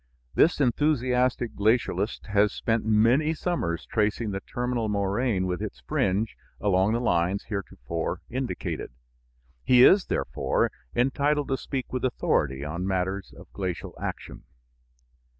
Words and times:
This 0.33 0.59
enthusiastic 0.59 1.53
glacialist 1.55 2.25
has 2.25 2.51
spent 2.51 2.83
many 2.87 3.35
summers 3.35 3.85
tracing 3.85 4.31
the 4.31 4.39
terminal 4.39 4.89
moraine 4.89 5.45
with 5.45 5.61
its 5.61 5.81
fringe 5.81 6.35
along 6.59 6.93
the 6.93 6.99
lines 6.99 7.43
heretofore 7.43 8.21
indicated. 8.27 8.89
He 9.63 9.83
is, 9.83 10.05
therefore, 10.07 10.71
entitled 10.95 11.49
to 11.49 11.57
speak 11.57 11.93
with 11.93 12.03
authority 12.03 12.65
on 12.65 12.87
matters 12.87 13.31
of 13.37 13.53
glacial 13.53 13.93
action. 14.01 14.41